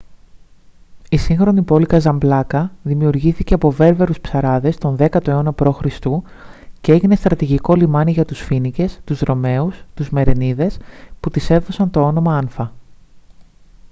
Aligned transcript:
η 1.09 1.17
σύγχρονη 1.17 1.61
πόλη 1.61 1.85
καζαμπλάνκα 1.85 2.71
δημιουργήθηκε 2.83 3.53
από 3.53 3.71
βέρβερους 3.71 4.19
ψαράδες 4.19 4.77
τον 4.77 4.95
10ο 4.99 5.27
αιώνα 5.27 5.53
π.χ. 5.53 5.81
και 6.81 6.91
έγινε 6.91 7.15
στρατηγικό 7.15 7.75
λιμάνι 7.75 8.11
για 8.11 8.25
τους 8.25 8.39
φοίνικες 8.41 8.99
τους 9.03 9.19
ρωμαίους 9.19 9.75
και 9.77 9.83
τους 9.93 10.09
μερενίδες 10.09 10.77
που 11.19 11.29
της 11.29 11.49
έδωσαν 11.49 11.89
το 11.91 12.01
όνομα 12.01 12.37
άνφα 12.37 12.71